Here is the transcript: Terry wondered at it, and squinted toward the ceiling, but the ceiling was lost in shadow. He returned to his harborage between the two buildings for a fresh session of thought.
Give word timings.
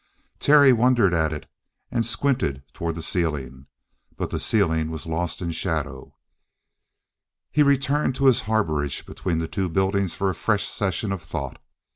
Terry 0.39 0.73
wondered 0.73 1.13
at 1.13 1.31
it, 1.31 1.45
and 1.91 2.03
squinted 2.03 2.63
toward 2.73 2.95
the 2.95 3.03
ceiling, 3.03 3.67
but 4.17 4.31
the 4.31 4.39
ceiling 4.39 4.89
was 4.89 5.05
lost 5.05 5.43
in 5.43 5.51
shadow. 5.51 6.15
He 7.51 7.61
returned 7.61 8.15
to 8.15 8.25
his 8.25 8.41
harborage 8.49 9.05
between 9.05 9.37
the 9.37 9.47
two 9.47 9.69
buildings 9.69 10.15
for 10.15 10.31
a 10.31 10.33
fresh 10.33 10.65
session 10.65 11.11
of 11.11 11.21
thought. 11.21 11.61